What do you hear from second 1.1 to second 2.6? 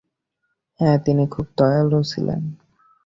খুব দয়ালু ছিলেন।